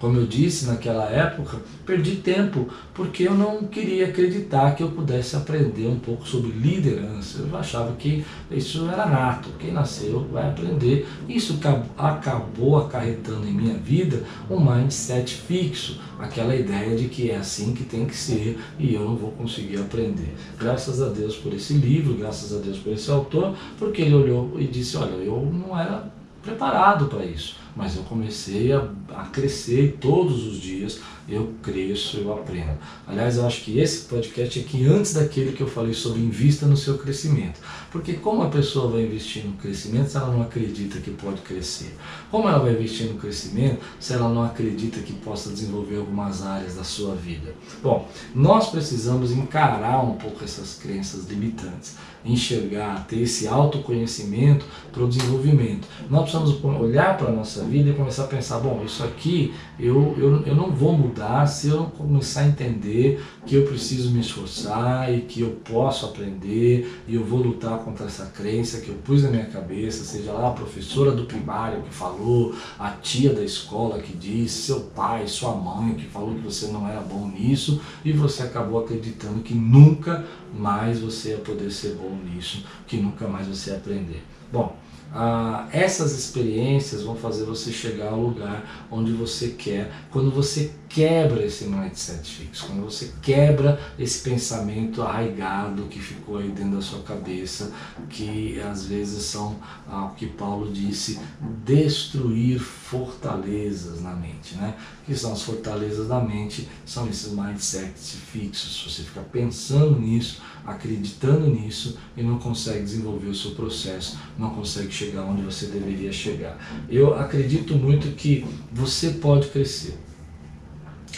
Como 0.03 0.17
eu 0.17 0.27
disse 0.27 0.65
naquela 0.65 1.05
época, 1.05 1.61
perdi 1.85 2.17
tempo 2.17 2.67
porque 2.93 3.23
eu 3.23 3.33
não 3.33 3.63
queria 3.63 4.07
acreditar 4.07 4.75
que 4.75 4.83
eu 4.83 4.91
pudesse 4.91 5.33
aprender 5.37 5.87
um 5.87 5.97
pouco 5.97 6.27
sobre 6.27 6.51
liderança. 6.51 7.37
Eu 7.39 7.57
achava 7.57 7.93
que 7.93 8.25
isso 8.51 8.89
era 8.89 9.05
nato, 9.05 9.47
quem 9.57 9.71
nasceu 9.71 10.27
vai 10.29 10.49
aprender. 10.49 11.07
Isso 11.29 11.57
acabou 11.97 12.79
acarretando 12.79 13.47
em 13.47 13.53
minha 13.53 13.75
vida 13.75 14.23
um 14.49 14.59
mindset 14.59 15.35
fixo, 15.35 16.01
aquela 16.19 16.53
ideia 16.53 16.97
de 16.97 17.07
que 17.07 17.31
é 17.31 17.37
assim 17.37 17.73
que 17.73 17.85
tem 17.85 18.05
que 18.05 18.17
ser 18.17 18.59
e 18.77 18.93
eu 18.93 19.05
não 19.05 19.15
vou 19.15 19.31
conseguir 19.31 19.77
aprender. 19.77 20.35
Graças 20.59 21.01
a 21.01 21.07
Deus 21.07 21.37
por 21.37 21.53
esse 21.53 21.75
livro, 21.75 22.15
graças 22.15 22.53
a 22.53 22.59
Deus 22.59 22.77
por 22.77 22.91
esse 22.91 23.09
autor, 23.09 23.55
porque 23.79 24.01
ele 24.01 24.15
olhou 24.15 24.59
e 24.59 24.67
disse: 24.67 24.97
Olha, 24.97 25.13
eu 25.13 25.49
não 25.49 25.79
era 25.79 26.11
preparado 26.43 27.05
para 27.05 27.23
isso 27.23 27.62
mas 27.75 27.95
eu 27.95 28.03
comecei 28.03 28.71
a, 28.71 28.87
a 29.15 29.25
crescer 29.25 29.97
todos 29.99 30.45
os 30.45 30.57
dias, 30.57 30.99
eu 31.27 31.53
cresço, 31.61 32.17
eu 32.17 32.33
aprendo. 32.33 32.77
Aliás, 33.07 33.37
eu 33.37 33.45
acho 33.45 33.61
que 33.61 33.79
esse 33.79 34.05
podcast 34.05 34.59
é 34.59 34.63
que 34.63 34.85
antes 34.85 35.13
daquele 35.13 35.53
que 35.53 35.61
eu 35.61 35.67
falei 35.67 35.93
sobre 35.93 36.19
invista 36.19 36.65
no 36.65 36.75
seu 36.75 36.97
crescimento. 36.97 37.59
Porque 37.91 38.13
como 38.13 38.43
a 38.43 38.49
pessoa 38.49 38.91
vai 38.91 39.03
investir 39.03 39.45
no 39.45 39.53
crescimento 39.53 40.09
se 40.09 40.17
ela 40.17 40.31
não 40.31 40.41
acredita 40.41 40.99
que 40.99 41.11
pode 41.11 41.41
crescer? 41.41 41.95
Como 42.29 42.47
ela 42.47 42.59
vai 42.59 42.73
investir 42.73 43.07
no 43.07 43.17
crescimento 43.19 43.79
se 43.99 44.13
ela 44.13 44.29
não 44.29 44.43
acredita 44.43 44.99
que 44.99 45.13
possa 45.13 45.49
desenvolver 45.49 45.97
algumas 45.97 46.43
áreas 46.43 46.75
da 46.75 46.83
sua 46.83 47.15
vida? 47.15 47.53
Bom, 47.81 48.07
nós 48.35 48.69
precisamos 48.69 49.31
encarar 49.31 50.03
um 50.03 50.15
pouco 50.15 50.43
essas 50.43 50.75
crenças 50.75 51.27
limitantes, 51.29 51.95
enxergar, 52.25 53.05
ter 53.07 53.21
esse 53.21 53.47
autoconhecimento 53.47 54.65
para 54.91 55.03
o 55.03 55.07
desenvolvimento. 55.07 55.87
Nós 56.09 56.29
precisamos 56.29 56.81
olhar 56.81 57.17
para 57.17 57.29
a 57.29 57.31
nossa 57.31 57.62
vida 57.63 57.89
e 57.89 57.93
começar 57.93 58.23
a 58.23 58.27
pensar, 58.27 58.59
bom, 58.59 58.81
isso 58.85 59.03
aqui 59.03 59.53
eu, 59.79 60.15
eu, 60.17 60.45
eu 60.45 60.55
não 60.55 60.71
vou 60.71 60.93
mudar 60.97 61.45
se 61.47 61.69
eu 61.69 61.85
começar 61.85 62.41
a 62.41 62.47
entender 62.47 63.23
que 63.45 63.55
eu 63.55 63.63
preciso 63.63 64.11
me 64.11 64.19
esforçar 64.19 65.13
e 65.13 65.21
que 65.21 65.41
eu 65.41 65.49
posso 65.63 66.05
aprender 66.05 67.01
e 67.07 67.15
eu 67.15 67.23
vou 67.23 67.39
lutar 67.39 67.79
contra 67.79 68.05
essa 68.05 68.27
crença 68.27 68.81
que 68.81 68.89
eu 68.89 68.95
pus 68.95 69.23
na 69.23 69.29
minha 69.29 69.45
cabeça, 69.45 70.03
seja 70.03 70.31
lá 70.31 70.49
a 70.49 70.51
professora 70.51 71.11
do 71.11 71.25
primário 71.25 71.81
que 71.83 71.93
falou, 71.93 72.53
a 72.77 72.91
tia 72.91 73.33
da 73.33 73.43
escola 73.43 73.99
que 73.99 74.15
disse, 74.15 74.63
seu 74.63 74.81
pai, 74.81 75.27
sua 75.27 75.55
mãe 75.55 75.95
que 75.95 76.05
falou 76.05 76.35
que 76.35 76.41
você 76.41 76.67
não 76.67 76.87
era 76.87 77.01
bom 77.01 77.27
nisso 77.27 77.81
e 78.05 78.11
você 78.11 78.43
acabou 78.43 78.79
acreditando 78.79 79.41
que 79.41 79.53
nunca 79.53 80.25
mais 80.53 80.99
você 80.99 81.31
ia 81.31 81.37
poder 81.37 81.71
ser 81.71 81.95
bom 81.95 82.15
nisso, 82.23 82.65
que 82.87 82.97
nunca 82.97 83.27
mais 83.27 83.47
você 83.47 83.71
ia 83.71 83.77
aprender. 83.77 84.23
Bom, 84.51 84.77
ah, 85.15 85.67
essas 85.71 86.11
experiências 86.17 87.03
vão 87.03 87.15
fazer 87.15 87.43
você 87.43 87.71
chegar 87.71 88.09
ao 88.09 88.19
lugar 88.19 88.87
onde 88.89 89.11
você 89.11 89.49
quer, 89.49 89.91
quando 90.09 90.31
você 90.31 90.73
quebra 90.89 91.45
esse 91.45 91.65
mindset 91.65 92.27
fixo, 92.27 92.65
quando 92.65 92.83
você 92.83 93.11
quebra 93.21 93.79
esse 93.97 94.21
pensamento 94.27 95.03
arraigado 95.03 95.83
que 95.83 95.99
ficou 95.99 96.37
aí 96.37 96.49
dentro 96.49 96.77
da 96.77 96.81
sua 96.81 97.01
cabeça, 97.03 97.71
que 98.09 98.59
às 98.61 98.85
vezes 98.85 99.23
são, 99.23 99.55
ah, 99.87 100.05
o 100.05 100.15
que 100.15 100.25
Paulo 100.25 100.71
disse, 100.71 101.19
destruir 101.63 102.59
fortalezas 102.59 104.01
na 104.01 104.13
mente, 104.15 104.55
né? 104.55 104.75
que 105.05 105.15
são 105.15 105.33
as 105.33 105.41
fortalezas 105.41 106.07
da 106.07 106.19
mente, 106.19 106.67
são 106.85 107.07
esses 107.07 107.33
mindsets 107.33 108.15
fixos. 108.31 108.83
Você 108.83 109.03
fica 109.03 109.21
pensando 109.21 109.99
nisso, 109.99 110.41
acreditando 110.65 111.47
nisso 111.47 111.97
e 112.15 112.23
não 112.23 112.39
consegue 112.39 112.83
desenvolver 112.83 113.27
o 113.27 113.35
seu 113.35 113.51
processo, 113.51 114.17
não 114.37 114.49
consegue 114.51 114.91
chegar 114.91 115.23
onde 115.23 115.41
você 115.41 115.67
deveria 115.67 116.11
chegar. 116.11 116.57
Eu 116.89 117.15
acredito 117.15 117.75
muito 117.75 118.15
que 118.15 118.45
você 118.71 119.11
pode 119.11 119.47
crescer. 119.47 119.97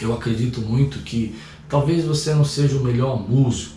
Eu 0.02 0.14
acredito 0.14 0.62
muito 0.62 1.00
que 1.00 1.36
talvez 1.70 2.06
você 2.06 2.34
não 2.34 2.44
seja 2.44 2.78
o 2.78 2.84
melhor 2.84 3.18
músico, 3.30 3.75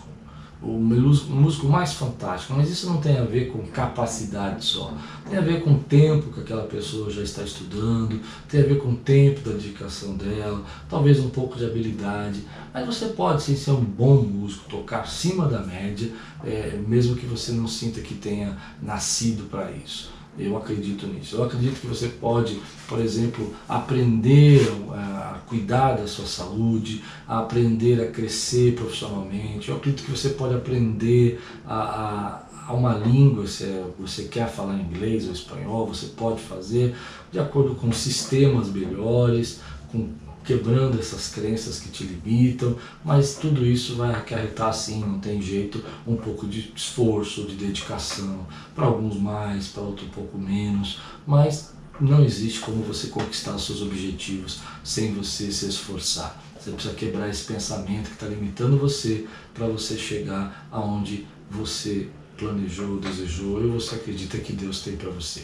o 0.61 0.77
músico 0.77 1.67
mais 1.67 1.93
fantástico, 1.93 2.53
mas 2.53 2.69
isso 2.69 2.87
não 2.87 2.97
tem 2.97 3.17
a 3.17 3.23
ver 3.23 3.49
com 3.49 3.59
capacidade 3.67 4.65
só, 4.65 4.93
tem 5.29 5.39
a 5.39 5.41
ver 5.41 5.61
com 5.61 5.71
o 5.71 5.79
tempo 5.79 6.33
que 6.33 6.41
aquela 6.41 6.63
pessoa 6.63 7.09
já 7.09 7.21
está 7.21 7.43
estudando, 7.43 8.19
tem 8.49 8.61
a 8.61 8.65
ver 8.65 8.79
com 8.79 8.89
o 8.89 8.95
tempo 8.95 9.39
da 9.39 9.55
dedicação 9.55 10.17
dela, 10.17 10.61
talvez 10.89 11.19
um 11.19 11.29
pouco 11.29 11.57
de 11.57 11.65
habilidade, 11.65 12.43
mas 12.73 12.85
você 12.85 13.05
pode 13.07 13.41
sim 13.41 13.55
ser 13.55 13.71
um 13.71 13.83
bom 13.83 14.21
músico, 14.21 14.69
tocar 14.69 15.01
acima 15.01 15.47
da 15.47 15.61
média, 15.61 16.11
é, 16.43 16.77
mesmo 16.85 17.15
que 17.15 17.25
você 17.25 17.53
não 17.53 17.67
sinta 17.67 18.01
que 18.01 18.15
tenha 18.15 18.57
nascido 18.81 19.49
para 19.49 19.71
isso. 19.71 20.11
Eu 20.37 20.55
acredito 20.55 21.05
nisso. 21.05 21.35
Eu 21.35 21.43
acredito 21.43 21.81
que 21.81 21.87
você 21.87 22.07
pode, 22.07 22.61
por 22.87 22.99
exemplo, 22.99 23.53
aprender 23.67 24.71
a 24.93 25.18
cuidar 25.49 25.93
da 25.93 26.07
sua 26.07 26.27
saúde, 26.27 27.03
a 27.27 27.39
aprender 27.39 28.01
a 28.01 28.11
crescer 28.11 28.75
profissionalmente. 28.75 29.69
Eu 29.69 29.77
acredito 29.77 30.05
que 30.05 30.11
você 30.11 30.29
pode 30.29 30.53
aprender 30.53 31.41
a, 31.65 31.75
a, 31.75 32.41
a 32.67 32.73
uma 32.73 32.93
língua, 32.93 33.47
se 33.47 33.63
é, 33.63 33.83
você 33.99 34.25
quer 34.25 34.47
falar 34.47 34.75
inglês 34.75 35.25
ou 35.25 35.33
espanhol, 35.33 35.87
você 35.87 36.05
pode 36.07 36.39
fazer 36.39 36.95
de 37.31 37.39
acordo 37.39 37.75
com 37.75 37.91
sistemas 37.91 38.69
melhores, 38.69 39.59
com 39.91 40.07
quebrando 40.43 40.97
essas 40.99 41.27
crenças 41.27 41.79
que 41.79 41.89
te 41.89 42.03
limitam, 42.03 42.75
mas 43.03 43.35
tudo 43.35 43.65
isso 43.65 43.95
vai 43.95 44.11
acarretar 44.11 44.73
sim, 44.73 44.99
não 44.99 45.19
tem 45.19 45.39
jeito, 45.39 45.83
um 46.07 46.15
pouco 46.15 46.47
de 46.47 46.71
esforço, 46.75 47.43
de 47.43 47.55
dedicação, 47.55 48.47
para 48.73 48.85
alguns 48.85 49.15
mais, 49.19 49.67
para 49.67 49.83
outros 49.83 50.07
um 50.07 50.11
pouco 50.11 50.37
menos, 50.39 50.99
mas 51.27 51.73
não 51.99 52.23
existe 52.23 52.59
como 52.59 52.83
você 52.83 53.07
conquistar 53.07 53.55
os 53.55 53.65
seus 53.65 53.81
objetivos 53.81 54.59
sem 54.83 55.13
você 55.13 55.51
se 55.51 55.67
esforçar. 55.67 56.41
Você 56.59 56.71
precisa 56.71 56.93
quebrar 56.93 57.29
esse 57.29 57.45
pensamento 57.45 58.07
que 58.07 58.13
está 58.13 58.27
limitando 58.27 58.77
você 58.77 59.25
para 59.53 59.67
você 59.67 59.97
chegar 59.97 60.67
aonde 60.71 61.25
você 61.49 62.09
planejou, 62.39 62.99
desejou 62.99 63.63
e 63.63 63.67
você 63.67 63.95
acredita 63.95 64.37
que 64.37 64.53
Deus 64.53 64.81
tem 64.81 64.95
para 64.95 65.09
você. 65.09 65.43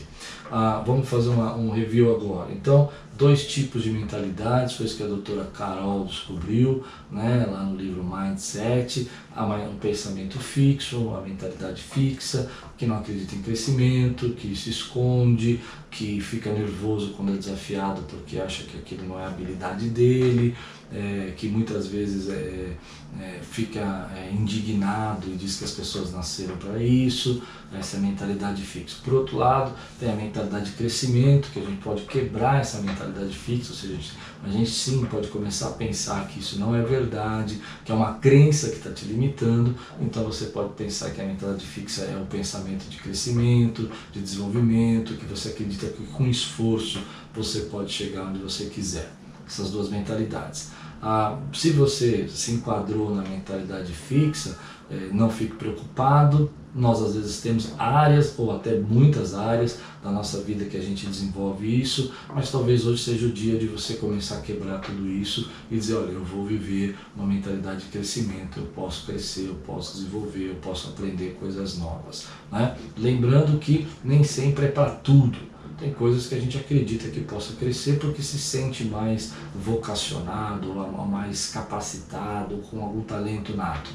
Ah, 0.49 0.81
vamos 0.85 1.07
fazer 1.07 1.29
uma, 1.29 1.55
um 1.55 1.69
review 1.69 2.15
agora. 2.15 2.51
Então, 2.51 2.89
dois 3.17 3.45
tipos 3.45 3.83
de 3.83 3.89
mentalidades, 3.89 4.75
foi 4.75 4.85
isso 4.85 4.97
que 4.97 5.03
a 5.03 5.07
doutora 5.07 5.43
Carol 5.53 6.05
descobriu, 6.05 6.83
né, 7.11 7.45
lá 7.49 7.63
no 7.63 7.75
livro 7.75 8.03
Mindset, 8.03 9.09
um 9.37 9.77
pensamento 9.77 10.39
fixo, 10.39 11.13
a 11.13 11.21
mentalidade 11.21 11.81
fixa, 11.81 12.49
que 12.77 12.85
não 12.85 12.97
acredita 12.97 13.35
em 13.35 13.41
crescimento, 13.41 14.29
que 14.29 14.55
se 14.55 14.69
esconde, 14.69 15.59
que 15.91 16.19
fica 16.21 16.51
nervoso 16.51 17.13
quando 17.15 17.33
é 17.33 17.37
desafiado 17.37 18.01
porque 18.03 18.39
acha 18.39 18.63
que 18.63 18.77
aquilo 18.77 19.07
não 19.07 19.19
é 19.19 19.25
habilidade 19.25 19.89
dele, 19.89 20.55
é, 20.95 21.33
que 21.35 21.49
muitas 21.49 21.87
vezes 21.87 22.29
é, 22.29 22.77
é, 23.19 23.39
fica 23.41 24.09
é, 24.15 24.31
indignado 24.31 25.27
e 25.27 25.35
diz 25.35 25.57
que 25.57 25.65
as 25.65 25.71
pessoas 25.71 26.13
nasceram 26.13 26.55
para 26.55 26.81
isso, 26.81 27.43
essa 27.77 27.97
é 27.97 27.99
a 27.99 28.01
mentalidade 28.01 28.61
fixa. 28.61 28.97
Por 29.03 29.13
outro 29.13 29.37
lado, 29.37 29.73
tem 29.99 30.09
a 30.09 30.15
mentalidade 30.15 30.71
de 30.71 30.71
crescimento, 30.71 31.49
que 31.51 31.59
a 31.59 31.63
gente 31.63 31.81
pode 31.81 32.03
quebrar 32.03 32.61
essa 32.61 32.79
mentalidade 32.79 33.35
fixa, 33.35 33.71
ou 33.71 33.77
seja, 33.77 34.11
a 34.41 34.49
gente 34.49 34.69
sim 34.69 35.05
pode 35.05 35.27
começar 35.27 35.67
a 35.67 35.71
pensar 35.71 36.27
que 36.27 36.39
isso 36.39 36.57
não 36.57 36.73
é 36.73 36.81
verdade, 36.81 37.59
que 37.83 37.91
é 37.91 37.95
uma 37.95 38.13
crença 38.13 38.69
que 38.69 38.77
está 38.77 38.91
te 38.91 39.03
limitando, 39.05 39.75
então 39.99 40.23
você 40.23 40.45
pode 40.45 40.73
pensar 40.73 41.09
que 41.09 41.19
a 41.19 41.25
mentalidade 41.25 41.65
fixa 41.65 42.03
é 42.03 42.15
o 42.15 42.25
pensamento 42.25 42.89
de 42.89 42.97
crescimento, 42.97 43.91
de 44.13 44.21
desenvolvimento, 44.21 45.15
que 45.15 45.25
você 45.25 45.49
acredita 45.49 45.87
que 45.87 46.05
com 46.05 46.25
esforço 46.25 47.01
você 47.33 47.61
pode 47.61 47.91
chegar 47.91 48.27
onde 48.27 48.39
você 48.39 48.65
quiser. 48.65 49.11
Essas 49.45 49.69
duas 49.69 49.89
mentalidades. 49.89 50.71
Ah, 51.07 51.37
se 51.53 51.69
você 51.69 52.27
se 52.27 52.53
enquadrou 52.53 53.13
na 53.13 53.21
mentalidade 53.21 53.93
fixa, 53.93 54.57
eh, 54.89 55.09
não 55.13 55.29
fique 55.29 55.55
preocupado. 55.55 56.51
Nós 56.73 56.99
às 56.99 57.13
vezes 57.13 57.41
temos 57.41 57.75
áreas 57.77 58.33
ou 58.39 58.51
até 58.51 58.79
muitas 58.79 59.35
áreas 59.35 59.77
da 60.03 60.09
nossa 60.09 60.41
vida 60.41 60.65
que 60.65 60.75
a 60.75 60.81
gente 60.81 61.05
desenvolve 61.05 61.79
isso, 61.79 62.11
mas 62.33 62.51
talvez 62.51 62.87
hoje 62.87 63.03
seja 63.03 63.27
o 63.27 63.31
dia 63.31 63.55
de 63.59 63.67
você 63.67 63.93
começar 63.93 64.37
a 64.37 64.41
quebrar 64.41 64.79
tudo 64.79 65.07
isso 65.07 65.47
e 65.69 65.75
dizer, 65.75 65.93
olha, 65.93 66.11
eu 66.11 66.23
vou 66.23 66.43
viver 66.43 66.97
uma 67.15 67.27
mentalidade 67.27 67.83
de 67.83 67.91
crescimento, 67.91 68.57
eu 68.57 68.65
posso 68.75 69.05
crescer, 69.05 69.45
eu 69.45 69.55
posso 69.63 69.97
desenvolver, 69.97 70.49
eu 70.49 70.55
posso 70.55 70.89
aprender 70.89 71.37
coisas 71.39 71.77
novas. 71.77 72.25
Né? 72.51 72.75
Lembrando 72.97 73.59
que 73.59 73.87
nem 74.03 74.23
sempre 74.23 74.65
é 74.65 74.69
para 74.69 74.89
tudo 74.89 75.37
tem 75.77 75.93
coisas 75.93 76.27
que 76.27 76.35
a 76.35 76.39
gente 76.39 76.57
acredita 76.57 77.09
que 77.09 77.21
possa 77.21 77.53
crescer 77.53 77.99
porque 77.99 78.21
se 78.21 78.37
sente 78.37 78.85
mais 78.85 79.33
vocacionado, 79.53 80.73
mais 81.07 81.49
capacitado, 81.49 82.57
com 82.69 82.81
algum 82.81 83.01
talento 83.01 83.55
nato. 83.55 83.91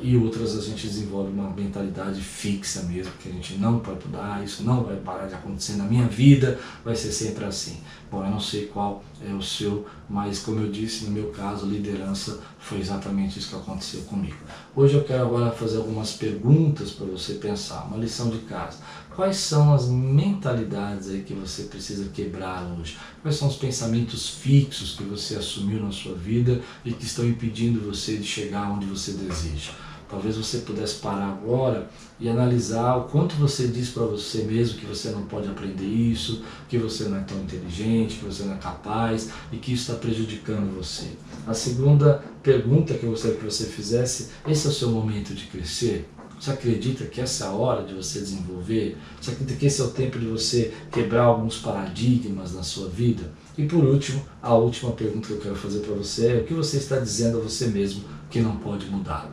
E 0.00 0.16
outras 0.16 0.56
a 0.56 0.60
gente 0.60 0.86
desenvolve 0.86 1.32
uma 1.32 1.50
mentalidade 1.50 2.20
fixa 2.20 2.82
mesmo, 2.82 3.12
que 3.20 3.28
a 3.28 3.32
gente 3.32 3.54
não 3.54 3.80
pode 3.80 4.06
mudar, 4.06 4.44
isso 4.44 4.62
não 4.62 4.84
vai 4.84 4.96
parar 4.96 5.26
de 5.26 5.34
acontecer 5.34 5.72
na 5.72 5.84
minha 5.84 6.06
vida, 6.06 6.58
vai 6.84 6.94
ser 6.94 7.10
sempre 7.10 7.44
assim. 7.44 7.80
Bom, 8.10 8.24
eu 8.24 8.30
não 8.30 8.38
sei 8.38 8.66
qual 8.66 9.02
é 9.28 9.32
o 9.32 9.42
seu, 9.42 9.86
mas 10.08 10.38
como 10.38 10.60
eu 10.60 10.70
disse, 10.70 11.06
no 11.06 11.10
meu 11.10 11.30
caso, 11.30 11.66
liderança 11.66 12.38
foi 12.60 12.78
exatamente 12.78 13.40
isso 13.40 13.48
que 13.48 13.56
aconteceu 13.56 14.02
comigo. 14.02 14.36
Hoje 14.76 14.94
eu 14.94 15.02
quero 15.02 15.22
agora 15.22 15.50
fazer 15.50 15.78
algumas 15.78 16.12
perguntas 16.12 16.92
para 16.92 17.06
você 17.06 17.34
pensar, 17.34 17.82
uma 17.88 17.96
lição 17.96 18.30
de 18.30 18.38
casa. 18.40 18.78
Quais 19.18 19.38
são 19.38 19.74
as 19.74 19.88
mentalidades 19.88 21.10
aí 21.10 21.22
que 21.22 21.34
você 21.34 21.64
precisa 21.64 22.08
quebrar 22.10 22.62
hoje? 22.78 22.96
Quais 23.20 23.34
são 23.34 23.48
os 23.48 23.56
pensamentos 23.56 24.28
fixos 24.28 24.94
que 24.94 25.02
você 25.02 25.34
assumiu 25.34 25.82
na 25.82 25.90
sua 25.90 26.14
vida 26.14 26.60
e 26.84 26.92
que 26.92 27.04
estão 27.04 27.26
impedindo 27.26 27.80
você 27.80 28.16
de 28.16 28.22
chegar 28.22 28.70
onde 28.70 28.86
você 28.86 29.10
deseja? 29.10 29.72
Talvez 30.08 30.36
você 30.36 30.58
pudesse 30.58 31.00
parar 31.00 31.30
agora 31.30 31.90
e 32.20 32.28
analisar 32.28 32.94
o 32.94 33.08
quanto 33.08 33.34
você 33.34 33.66
diz 33.66 33.88
para 33.88 34.04
você 34.04 34.44
mesmo 34.44 34.78
que 34.78 34.86
você 34.86 35.10
não 35.10 35.22
pode 35.22 35.48
aprender 35.48 35.84
isso, 35.84 36.44
que 36.68 36.78
você 36.78 37.08
não 37.08 37.18
é 37.18 37.22
tão 37.22 37.38
inteligente, 37.40 38.18
que 38.18 38.24
você 38.24 38.44
não 38.44 38.54
é 38.54 38.58
capaz 38.58 39.30
e 39.50 39.56
que 39.56 39.72
isso 39.72 39.90
está 39.90 40.00
prejudicando 40.00 40.76
você. 40.76 41.08
A 41.44 41.54
segunda 41.54 42.22
pergunta 42.40 42.94
que 42.94 43.02
eu 43.02 43.10
gostaria 43.10 43.36
que 43.36 43.44
você 43.44 43.64
fizesse: 43.64 44.28
esse 44.46 44.68
é 44.68 44.70
o 44.70 44.72
seu 44.72 44.92
momento 44.92 45.34
de 45.34 45.46
crescer? 45.46 46.08
Você 46.38 46.52
acredita 46.52 47.04
que 47.04 47.20
essa 47.20 47.44
é 47.44 47.48
a 47.48 47.50
hora 47.50 47.84
de 47.84 47.94
você 47.94 48.20
desenvolver? 48.20 48.96
Você 49.20 49.32
acredita 49.32 49.58
que 49.58 49.66
esse 49.66 49.80
é 49.80 49.84
o 49.84 49.90
tempo 49.90 50.18
de 50.18 50.26
você 50.26 50.72
quebrar 50.92 51.24
alguns 51.24 51.58
paradigmas 51.58 52.54
na 52.54 52.62
sua 52.62 52.88
vida? 52.88 53.32
E 53.56 53.66
por 53.66 53.84
último, 53.84 54.24
a 54.40 54.54
última 54.54 54.92
pergunta 54.92 55.26
que 55.26 55.34
eu 55.34 55.40
quero 55.40 55.56
fazer 55.56 55.80
para 55.80 55.94
você 55.94 56.36
é 56.36 56.40
o 56.40 56.44
que 56.44 56.54
você 56.54 56.76
está 56.76 56.98
dizendo 56.98 57.38
a 57.38 57.40
você 57.40 57.66
mesmo 57.66 58.04
que 58.30 58.40
não 58.40 58.56
pode 58.56 58.86
mudar? 58.86 59.28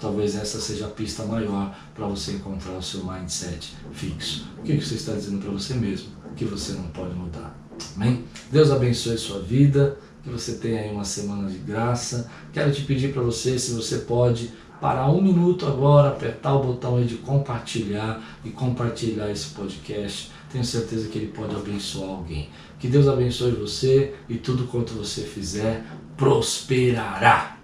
Talvez 0.00 0.34
essa 0.34 0.60
seja 0.60 0.86
a 0.86 0.90
pista 0.90 1.24
maior 1.24 1.74
para 1.94 2.06
você 2.06 2.32
encontrar 2.32 2.72
o 2.72 2.82
seu 2.82 3.04
mindset 3.04 3.74
fixo. 3.92 4.48
O 4.58 4.62
que 4.62 4.76
você 4.76 4.94
está 4.96 5.12
dizendo 5.12 5.38
para 5.38 5.52
você 5.52 5.74
mesmo 5.74 6.08
que 6.36 6.44
você 6.44 6.72
não 6.72 6.88
pode 6.88 7.14
mudar? 7.14 7.56
Amém? 7.94 8.24
Deus 8.50 8.70
abençoe 8.72 9.16
sua 9.16 9.40
vida, 9.40 9.96
que 10.22 10.30
você 10.30 10.54
tenha 10.54 10.80
aí 10.80 10.90
uma 10.90 11.04
semana 11.04 11.48
de 11.48 11.58
graça. 11.58 12.28
Quero 12.52 12.72
te 12.72 12.82
pedir 12.82 13.12
para 13.12 13.22
você 13.22 13.58
se 13.58 13.72
você 13.72 13.98
pode 13.98 14.50
parar 14.84 15.08
um 15.08 15.18
minuto 15.18 15.66
agora, 15.66 16.10
apertar 16.10 16.54
o 16.56 16.62
botão 16.62 16.98
aí 16.98 17.06
de 17.06 17.14
compartilhar 17.14 18.22
e 18.44 18.50
compartilhar 18.50 19.30
esse 19.30 19.54
podcast. 19.54 20.30
Tenho 20.52 20.62
certeza 20.62 21.08
que 21.08 21.16
ele 21.16 21.28
pode 21.28 21.56
abençoar 21.56 22.10
alguém. 22.10 22.50
Que 22.78 22.86
Deus 22.86 23.08
abençoe 23.08 23.52
você 23.52 24.14
e 24.28 24.36
tudo 24.36 24.66
quanto 24.66 24.92
você 24.92 25.22
fizer 25.22 25.82
prosperará. 26.18 27.56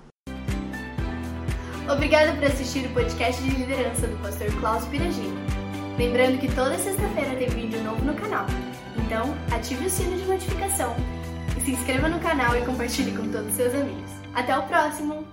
Obrigada 1.92 2.32
por 2.32 2.44
assistir 2.44 2.86
o 2.86 2.94
podcast 2.94 3.42
de 3.42 3.50
liderança 3.50 4.06
do 4.06 4.16
pastor 4.22 4.50
Klaus 4.58 4.86
Piragini. 4.86 5.38
Lembrando 5.98 6.38
que 6.38 6.50
toda 6.54 6.78
sexta-feira 6.78 7.36
tem 7.36 7.50
vídeo 7.50 7.84
novo 7.84 8.02
no 8.02 8.14
canal. 8.14 8.46
Então, 8.96 9.34
ative 9.54 9.84
o 9.84 9.90
sino 9.90 10.16
de 10.16 10.24
notificação. 10.24 10.96
Se 11.62 11.72
inscreva 11.72 12.08
no 12.08 12.18
canal 12.18 12.56
e 12.56 12.64
compartilhe 12.64 13.12
com 13.14 13.30
todos 13.30 13.48
os 13.48 13.54
seus 13.56 13.74
amigos. 13.74 14.10
Até 14.32 14.56
o 14.56 14.62
próximo! 14.62 15.29